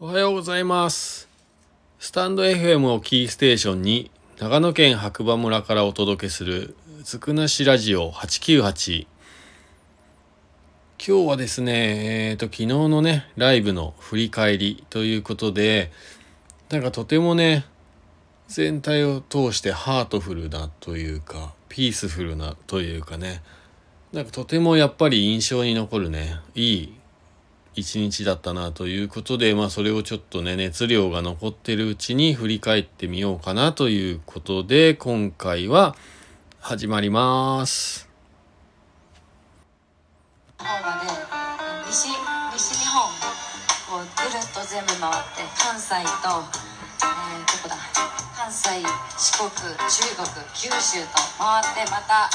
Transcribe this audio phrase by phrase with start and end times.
[0.00, 1.28] おはようございます。
[2.00, 9.06] スタンド FM をキーステーションに長野県白馬村からお届けするつくなしラジオ898。
[10.98, 15.92] 今日はですね、えっ、と、昨日のね、ライブの振り返りということで、
[16.70, 17.64] なんかとてもね、
[18.48, 23.44] 全体を通してハートフルなというか、ピースフルなというかね、
[24.12, 26.94] なんかとてもやっぱり印象に残るね、いい
[27.76, 35.96] 一日だったなということで、まあそれをちょっとね、熱量が残ってるうちに振り返ってみようかなということで、今回は
[36.60, 38.08] 始まります。
[40.58, 41.10] 方まで
[41.90, 42.08] 西
[42.56, 47.76] 西日本をぐるっと全部回って関西と、えー、どこだ？
[48.36, 48.68] 関西
[49.18, 49.60] 四国中
[50.16, 52.30] 国九州と回ってまた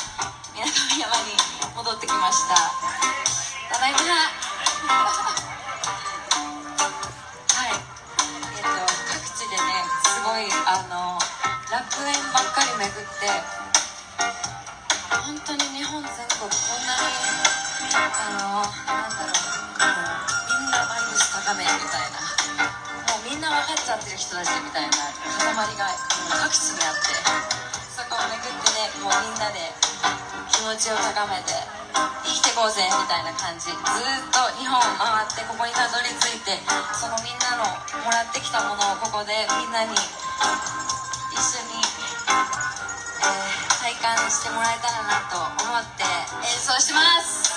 [0.53, 1.33] みなかみ山に
[1.75, 2.55] 戻ってきました
[3.75, 4.48] ただいま
[4.89, 4.97] は
[7.69, 7.77] い。
[7.77, 8.73] えっ、と
[9.05, 11.21] 各地でねすごいあの
[11.69, 13.29] 楽園ばっかり巡って
[15.13, 16.09] 本当に日本全
[16.41, 17.05] 国こんなに
[17.93, 19.85] あのなんだろうう
[20.57, 22.17] みんなバイブス高めみたいな
[23.13, 25.93] もうみんな分かっちゃってる人たちみたいな塊が
[26.33, 27.13] 各地にあって
[27.93, 29.69] そこを巡ってねもうみんなで
[30.49, 31.53] 気持ちを高めて
[32.59, 32.65] み
[33.07, 33.71] たいな感じ。
[33.71, 33.79] ずーっ
[34.35, 36.59] と日本を回ってここにたどり着いて
[36.91, 37.63] そのみんなの
[38.03, 41.79] もらってきたものをここでみんなに一緒に、
[42.27, 47.47] えー体感してもらえたらなと思って演奏します。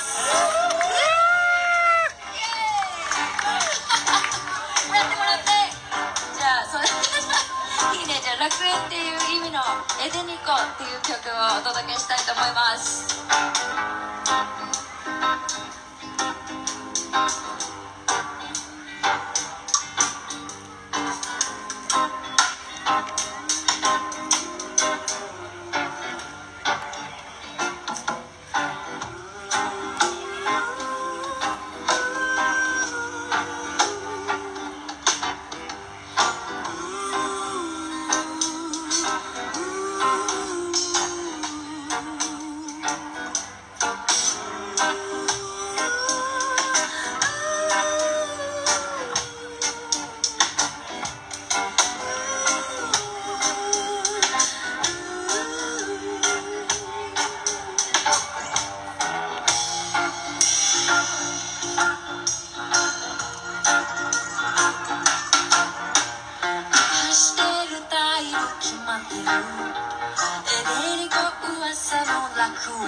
[4.87, 5.51] もらってもらって。
[6.39, 6.87] じゃあそれ
[7.99, 8.21] いいね。
[8.23, 9.61] じゃあ楽園っていう意味の
[10.01, 14.12] 「エデニコ」っていう曲をお届けしたいと思います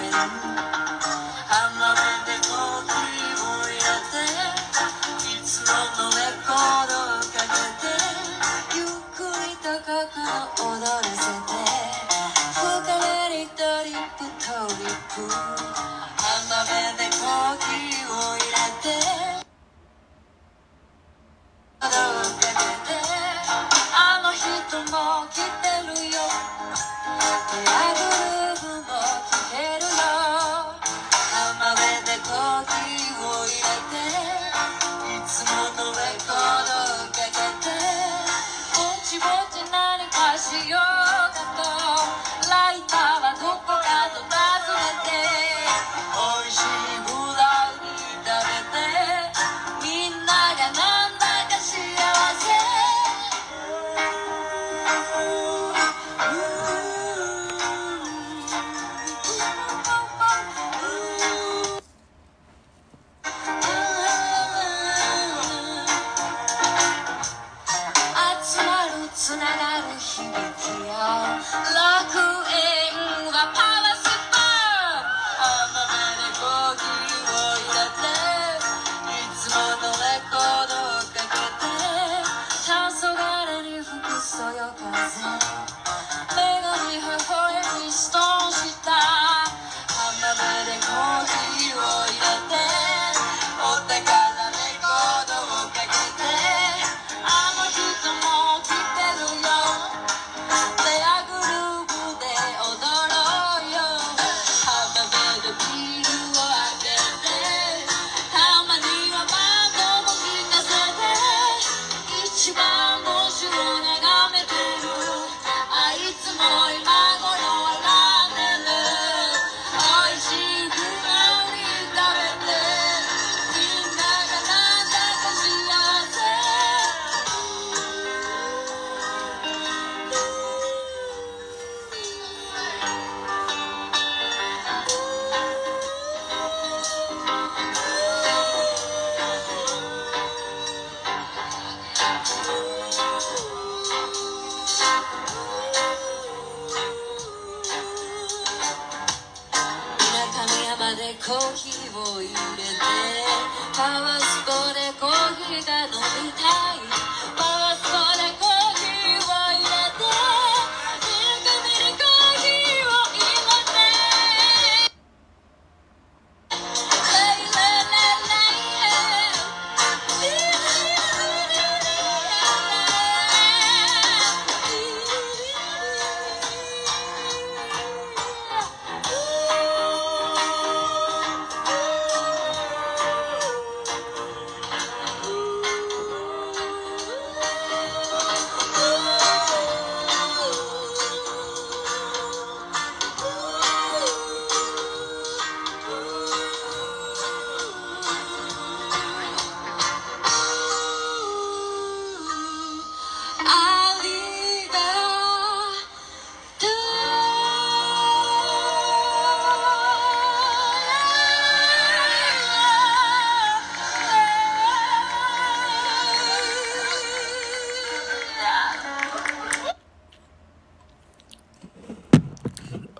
[0.01, 0.84] の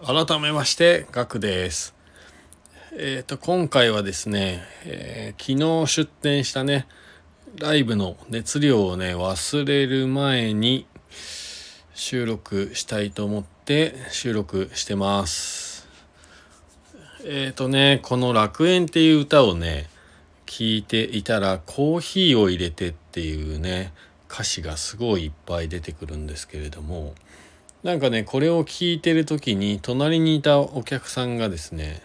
[0.07, 1.95] 改めましてガクです。
[2.95, 6.85] えっ、と今回はですね、えー昨日出店したね
[7.57, 10.85] ライブの熱量をね忘れる前に
[11.95, 15.87] 収録したいと思って収録してます。
[17.23, 19.89] えっ、とねこの「楽園」っていう歌をね
[20.45, 23.91] 聞いていたら「コーヒーを入れて」っていうね
[24.29, 27.15] 歌詞がすごいいっぱい出てくるんですけれども
[27.85, 32.01] なんかねこれを聞いてる時に隣にいたお客さんがですね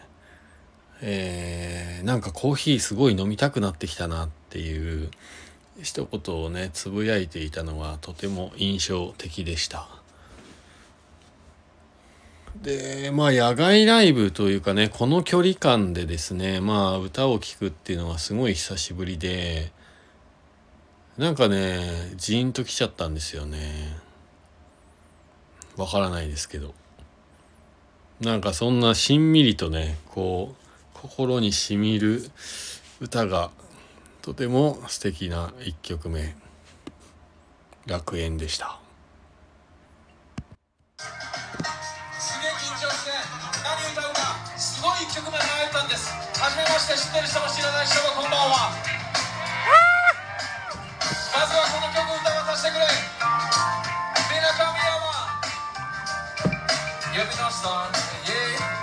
[1.00, 5.11] えーなんかコーヒーすごい飲みたくなってきたなっていう
[5.82, 9.88] 一言をねつぶやいていたのがとても印象的でした。
[12.61, 19.73] でまあ野外ライブというかねこの距離感でですねまあ歌を聴くっていうのはすごい久しぶりで
[21.17, 24.10] なんかねジーンときちゃったんですよね。
[25.81, 26.75] わからないですけど。
[28.21, 30.56] なんかそんなしんみりとねこう
[30.93, 32.31] 心にしみる
[33.00, 33.50] 歌が
[34.21, 36.37] とても素敵な一曲目
[37.88, 38.79] 「楽園」でした。
[40.99, 43.11] すげえ緊張して
[43.65, 46.12] 何歌うかすごい一曲目迷ったんです。
[46.38, 48.71] 初めまして知ってる人も知らない人もこんばんは。
[51.32, 52.85] まずはこの曲歌わさせてくれ
[57.20, 58.80] 山指のスター Yeah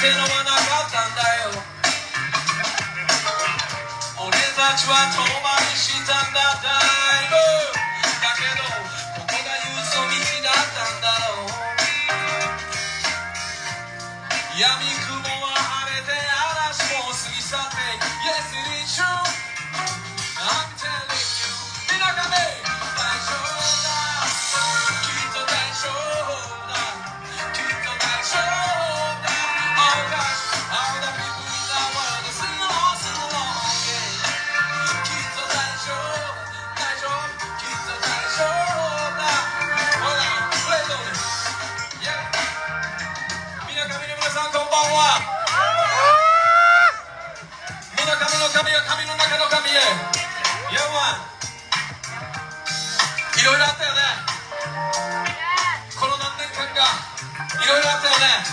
[0.00, 1.60] 前なんてのはなかったんだよ。
[4.16, 6.72] 俺たちは遠回りしたんだだ
[7.20, 7.36] いぶ。
[8.24, 8.64] だけど
[9.20, 11.52] ここが唯一の道だったんだろう。
[14.58, 14.99] 闇
[48.20, 49.80] 神の神が神の中の神へヤ
[50.92, 51.24] マ
[53.32, 54.04] いろいろあったよね。
[55.96, 56.84] この何年間か
[57.56, 58.44] いろいろあったよね。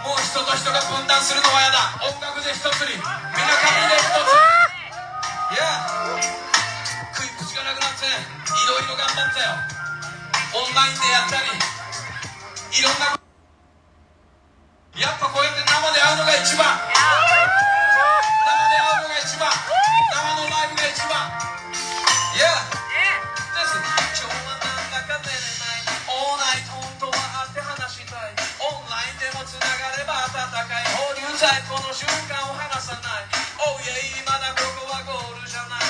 [0.00, 1.92] もう人と人が分断するのは嫌だ。
[2.08, 2.96] 音楽で一つに。
[2.96, 4.32] みんな神で一つ
[5.52, 5.92] いや。
[7.12, 8.16] 食い口がなくなってい
[8.64, 9.60] ろいろ頑張ったよ。
[10.56, 11.52] オンラインでやったり。
[11.52, 13.12] いろんな。
[14.96, 16.95] やっぱこうやって生で会うのが一番。
[29.60, 35.84] ラインでもつながれば温かい放流剤この瞬間を離さない Oh yeah まだここはゴールじゃない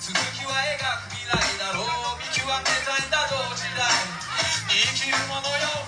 [0.00, 2.52] 続きは描く未来だろう見極め
[2.84, 3.88] たいんだ同時代
[4.68, 5.87] 生きるものよ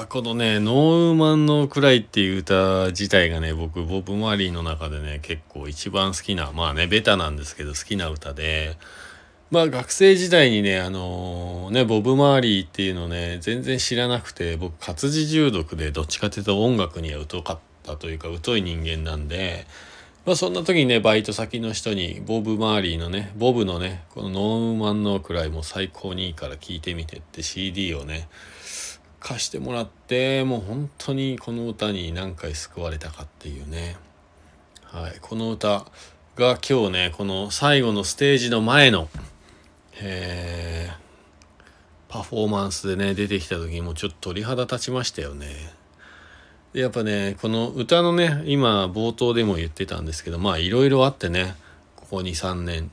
[0.00, 8.76] やこのね「ノーウーマンのくらい」っていう歌自体がね僕ボブ・マーリーの中でね結構一番好きなまあねベタなんですけど好きな歌で
[9.50, 19.66] まあ学生時代にねあのねボブ・マーリーっていうのね全然知らなくて僕活字中毒でどっちかというと音楽には疎かったというか疎い人間なんで
[20.26, 28.28] まあそんな時にねバイト先の人にボブ・マーリーのねボブのねこの「ノーウーマンのくらい」も最高にいいから聴いてみてって CD をね
[29.20, 33.96] 貸してもらってもう本当にこの歌に何回救われたかっていうね。
[34.84, 35.18] はい。
[35.20, 35.84] この歌
[36.36, 39.08] が今日ねこの最後のステージの前の
[40.00, 40.90] え
[42.08, 45.46] パフォーマンスでね出てきた時にもうちょっと鳥肌立ちましたよね。
[46.72, 51.54] でやっぱねこの歌のね今冒頭でも言ってたんですけどまあいろいろあってね
[51.96, 52.90] ここ23年。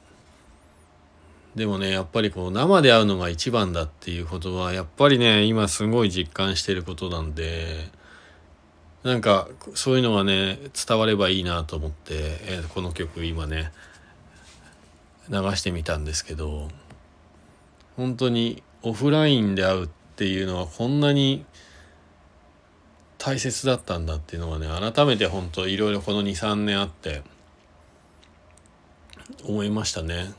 [1.55, 7.89] でもねやっぱりこう生で会うのが一番だっていうことはやっぱりね今すごい実感してることなんで
[9.03, 10.57] なんかそういうのがね
[10.87, 13.71] 伝わればいいなと思って、えーこの曲今ね
[15.29, 16.69] 流してみたんですけど
[17.95, 21.45] 本当にオフラインで会うっていうのはこんなに
[23.17, 27.21] 大切だったんだっていうのはね改めて本当いろいろこの23年あって
[29.45, 30.33] 思いましたね。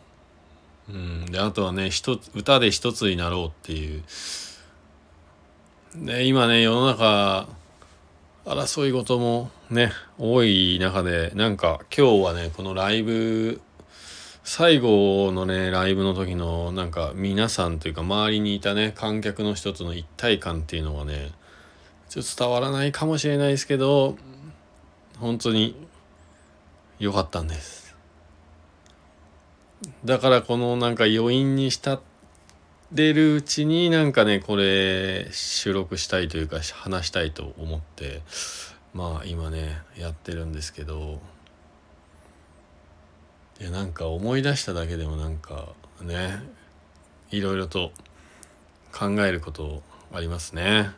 [0.89, 4.03] うん、であとはね一歌で一つになろうっていう。
[5.97, 7.49] で今ね世の中
[8.45, 13.61] 争い事もね多い中でなんか今日はねこのライブ
[14.43, 21.31] 最後のねライブの時のなんか皆さんというか周りにいたね観客の一つの一体感っていうのがね
[22.11, 24.17] ちょっと伝わらないかもしれないですけど
[25.19, 25.75] 本当に
[26.99, 27.84] 良かったんです。
[30.05, 32.01] だからこのなんか余韻に浸っ
[32.95, 38.23] てるうちになんかねこれ収録したいというか話したいと思って
[38.93, 41.21] まあ今ねやってるんですけど
[43.61, 45.69] いやなんか思い出しただけでもなんか
[46.03, 46.43] ね
[47.31, 47.93] いろいろと
[48.93, 50.91] 考えることありますね。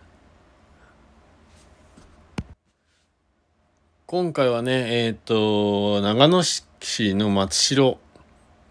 [4.06, 7.98] 今回はねえっ、と長野市の松代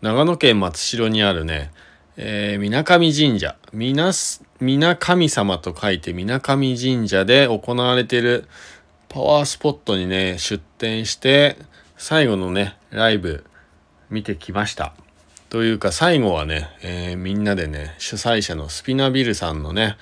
[0.05, 1.71] 長野県松代にあるね
[2.15, 3.55] えー、水上神社。
[3.73, 8.47] みなす水神様と書いて水上神社で行われている
[9.09, 11.57] パワースポットにね出店して
[11.97, 13.45] 最後のねライブ
[14.11, 14.93] 見てきました。
[15.49, 19.97] というか最後はね、えーみんなでね主催者のスピナビルさんのね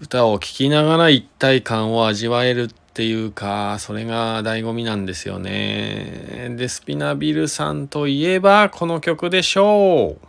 [0.00, 6.54] 歌を聴きながら一体感を味わえるっていうかそれが醍醐味なんですよね。
[6.56, 10.26] でスピナビルさんといえばこの曲でしょう。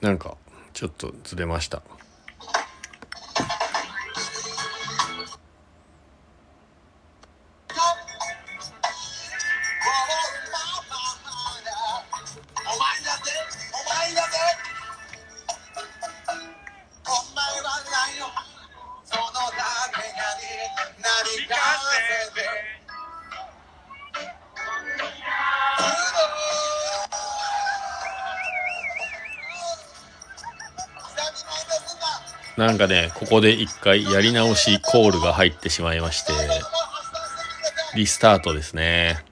[0.00, 0.36] なんか
[0.72, 1.82] ちょっとずれました。
[32.56, 36.32] なんかねここで一回やり直しコールが入ってしまいまして
[37.94, 39.24] リスタートですね。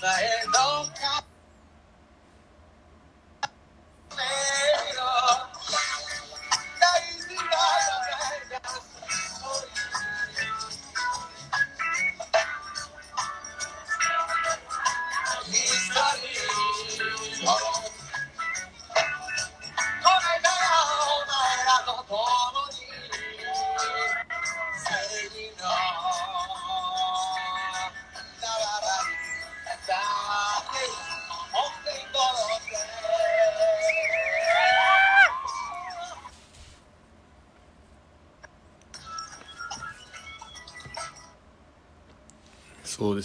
[0.00, 0.12] 前
[0.46, 0.84] の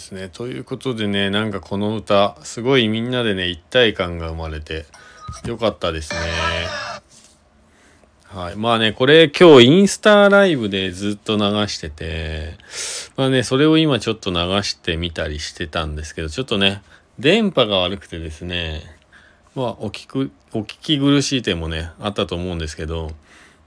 [0.04, 0.28] ですね。
[0.28, 4.84] ということでねなんかこの歌すごいみんなでね一体感が生まれて
[5.46, 6.18] よかったですね。
[8.26, 8.56] はい。
[8.56, 12.58] まあねこれ今日インスタライブでずっと流してて
[13.16, 16.82] まあねそれを今ちょっと流してみたりしてたんですけどちょっとね
[17.18, 18.82] 電波が悪くてですね
[19.54, 23.12] まあお聞くお聞き苦しい点もねあったと思うんですけど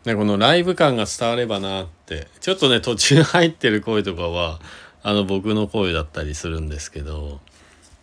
[0.06, 4.60] ねこのライブ感が伝わればなってちょっとね途中入ってる声とかは
[5.04, 7.40] あの僕の声だったりするんですけど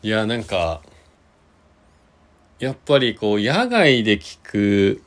[0.02, 0.83] いやなんか
[2.59, 5.02] やっぱりこう野外で聴く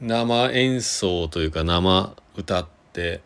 [0.00, 3.22] 生演奏というか生歌って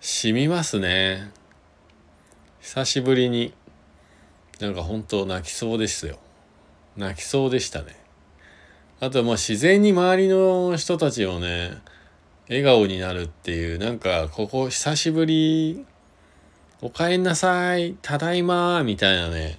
[0.00, 1.30] 染みますね。
[2.60, 3.54] 久しぶりに
[4.60, 6.18] なんか本当泣きそうですよ。
[6.96, 7.96] 泣きそうでしたね。
[9.00, 11.72] あとまあ自然に周りの人たちをね
[12.48, 15.86] 笑顔になるっていうなんかここ久しぶり
[16.82, 19.58] おかえんなさいただいまみたいなね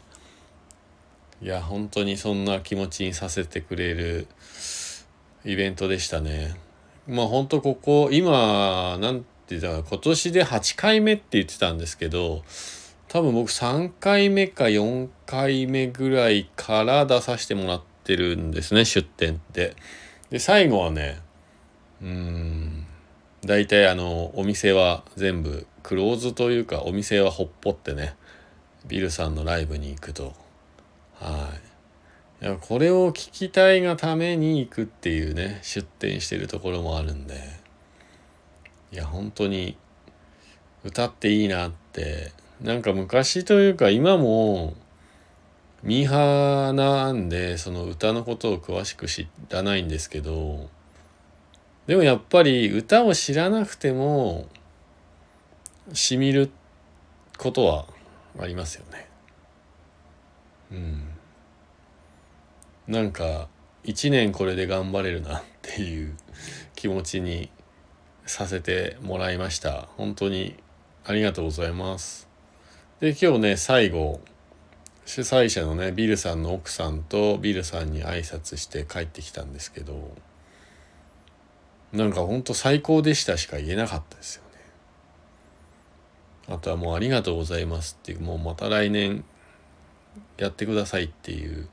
[1.41, 4.27] いや本当にそんな気持ちにさせてくれる
[5.43, 6.55] イベントでしたね
[7.07, 9.25] まあ本当ここ今なんて
[9.57, 12.43] 言ったら今年で8回目って言ってたんですけど
[13.07, 19.75] 多分僕3回目か4回目ぐらいから出させてもらってるんですね出店って。
[20.29, 21.24] で最後はね
[22.01, 22.85] うん。
[23.45, 28.15] 大体あのお店は全部クローズというかお店はほっぽってね
[28.87, 30.33] ビルさんのライブに行くと。
[31.15, 31.49] は
[32.41, 32.45] い。
[32.45, 37.35] いやこれを聞きたいがために行くっていうね出店してるところもあるんで。
[38.91, 39.77] いや本当に
[40.83, 42.31] 歌っていいなって。
[42.61, 44.75] なんか昔というか今も
[45.83, 50.69] ミーハーなんでその歌のことを詳しく知らないんですけど
[51.87, 54.47] でもやっぱり歌を知らなくても
[55.93, 56.49] しみる
[57.37, 57.85] ことは
[58.39, 59.07] ありますよね。
[60.71, 61.03] うん。
[62.87, 63.47] なんか
[63.83, 66.15] 一年これで頑張れるなっていう
[66.75, 67.49] 気持ちに
[68.25, 69.87] させてもらいました。
[69.97, 70.55] 本当に
[71.05, 72.27] ありがとうございます。
[72.99, 74.21] で今日ね最後
[75.05, 80.11] 主催者のねビルさんの奥さんとビルさんに挨拶して帰ってきたんですけど
[81.95, 84.43] なんかほんと最高でしたしか言えなかったですよ
[86.49, 86.55] ね。
[86.55, 89.23] あとはもうありがとうございますっていうもうまた来年
[90.37, 91.69] やってくださいっていう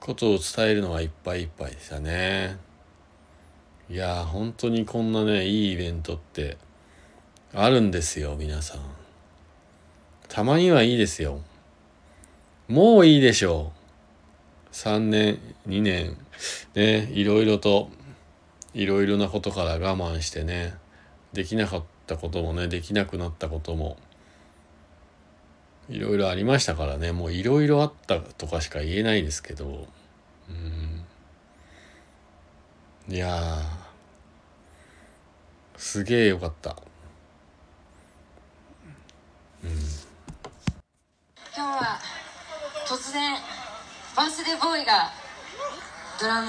[0.00, 2.56] ことを伝えるのはいっぱいいっぱいでしたね。
[3.90, 6.56] いやー本当にこんなねいいイベントって
[7.52, 8.80] あるんですよ皆さん。
[10.28, 11.40] たまにはいいですよ。
[12.68, 13.82] もういいでしょう。
[14.72, 15.38] 3年、
[15.68, 16.16] 2年、
[16.74, 17.90] ね、いろいろと、
[18.74, 20.74] いろいろなことから我慢してね、
[21.32, 23.98] できなかったこともね、できなくなったことも、
[25.88, 29.86] いろいろありましたからね、もういろいろあったとかしか言えないですけど、
[30.48, 31.04] うん。
[33.14, 33.58] いや、
[35.76, 36.76] すげえよかった。
[39.62, 39.70] 今
[41.54, 41.98] 日は
[42.86, 43.36] 突然
[44.16, 45.10] バースデーボーイが
[46.20, 46.48] ドラム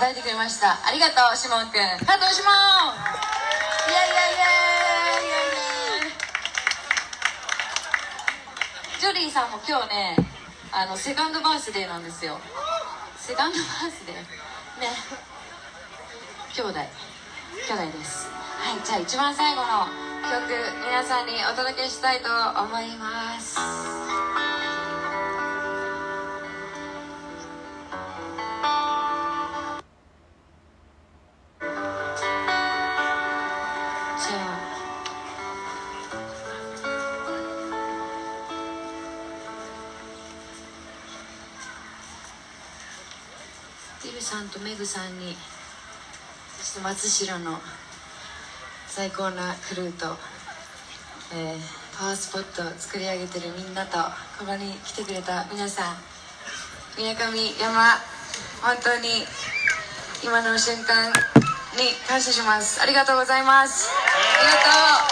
[0.00, 0.80] 叩いてくれました。
[0.80, 2.56] ありがとうシモンくんハートシモン
[3.84, 6.16] イエイイエイイエイイエイイエイ
[8.98, 10.16] ジョリーさんも今日ね
[10.72, 12.40] あのセカンドバースデーなんですよ
[13.18, 14.16] セカンドバースデー
[14.80, 14.88] ね
[16.54, 19.84] 兄弟兄弟ですはいじゃあ一番最後の
[20.24, 20.48] 曲
[20.80, 23.29] 皆さんにお届けしたいと思います
[44.02, 45.36] ビルさんとメグさんに
[46.58, 47.58] そして松代の
[48.86, 50.16] 最高なクルーと、
[51.34, 53.98] えーパワースポットを作り上げてるみんなと
[54.38, 55.96] ここに来てくれた皆さん
[56.96, 57.76] みなかみ山
[58.62, 59.26] 本当に
[60.24, 61.12] 今の瞬間
[61.76, 62.80] に感謝します。
[62.82, 63.88] ありがとうございます。
[63.88, 65.09] ありがとう。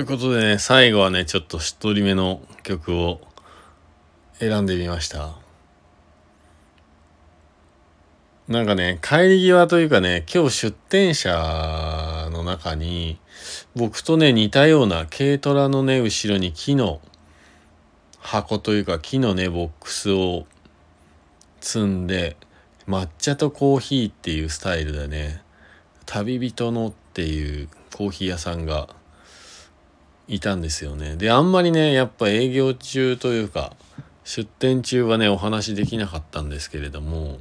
[0.00, 3.20] ということでね、最後はね、ちょっとしっとりめの曲を
[4.38, 5.34] 選んでみました。
[8.48, 13.18] なんかね、帰り際というかね、今日出店者の中に、
[13.76, 17.02] 僕とね、似たような軽トラのね、後ろに木の
[18.20, 20.46] 箱というか木のね、ボックスを
[21.60, 22.38] 積んで、
[22.88, 25.42] 抹茶とコーヒーっていうスタイルでね、
[26.06, 28.88] 旅人のっていうコーヒー屋さんが
[30.30, 31.16] いたんですよね。
[31.16, 33.74] で、あんまりね、やっぱ営業中というか、
[34.24, 37.38] 出店中はね、お話できなかったんですけれども、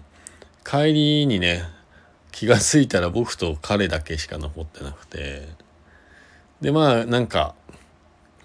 [0.66, 1.64] 帰りにね、
[2.32, 5.48] 気がついたら僕と彼だけしか残ってなくて、
[6.62, 7.54] で、まあ、なんか、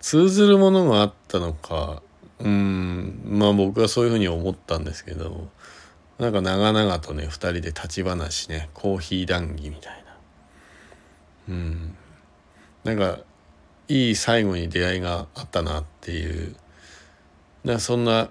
[0.00, 2.02] 通ずるものがあったのか、
[2.40, 5.48] うん、まあ僕はそういうふうに思ったんですけど、
[6.18, 10.04] なんか長々とね、二人で立ち話ね、コーヒー談義みたい
[11.48, 11.54] な。
[11.54, 11.96] うん。
[12.84, 13.20] なんか、
[13.88, 16.56] いい最後に出会いがあったなっていう。
[17.78, 18.28] そんな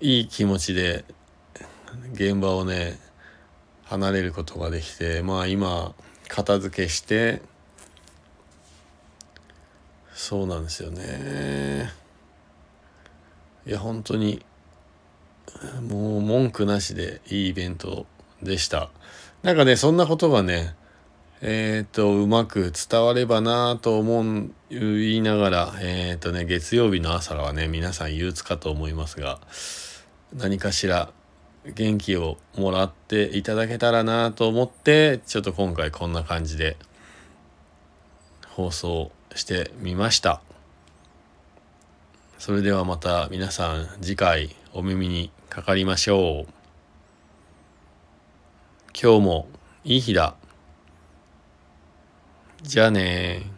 [0.00, 1.04] いい気持ちで
[2.12, 2.98] 現場をね
[3.84, 5.94] 離れることができてまあ今
[6.28, 7.40] 片付けして
[10.12, 11.90] そうなんですよね。
[13.66, 14.44] いや本当に
[15.88, 18.06] もう文句なしでいいイベント
[18.42, 18.90] でした。
[19.42, 20.74] なんかねそんなことがね
[21.48, 29.38] えっ、と、うまく伝わればなと思う、言いながら、えっ、とね、月曜日の朝はね、皆さん憂鬱かと思いますが、
[30.34, 31.12] 何かしら
[31.64, 36.76] 元気をもらっていただけたらなと思って、ちょっと今回こんな感じで
[38.48, 40.40] 放送してみました。
[42.38, 46.52] それではまた皆さん次回お耳にかかりましょう。
[49.00, 49.48] 今日も
[49.84, 50.34] いい日だ。
[52.66, 53.55] じゃあね